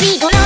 [0.00, 0.39] ビート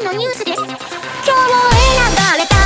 [0.00, 0.56] 日のニュースです。
[0.56, 0.76] 今日も
[1.76, 2.56] 選ばれた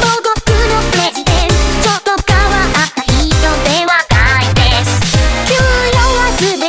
[0.00, 0.30] 母国
[0.70, 1.48] のプレジデン
[1.82, 5.02] ちょっと変わった人ではないです。
[5.48, 5.54] 給
[5.90, 6.64] 与は全て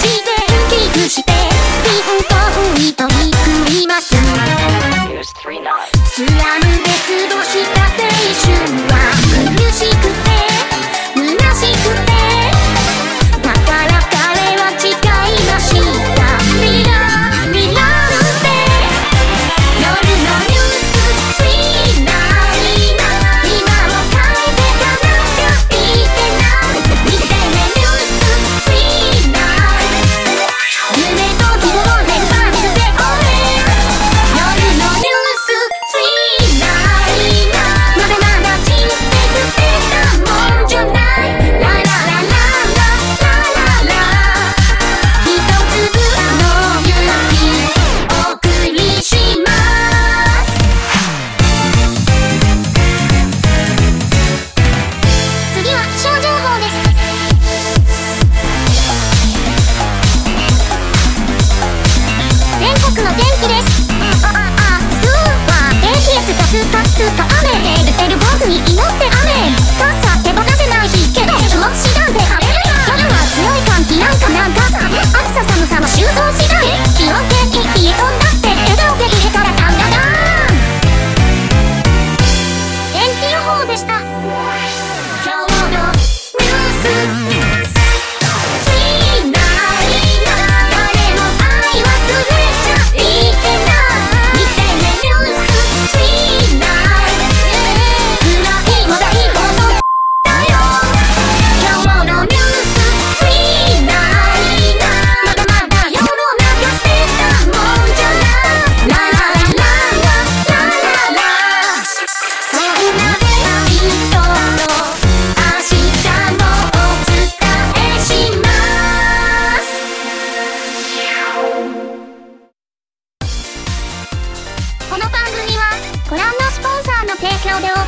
[0.00, 1.28] 事前寄付して
[1.84, 3.30] ピン貧困に取り
[3.68, 4.16] 組みます。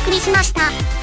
[0.03, 1.00] 送りしました。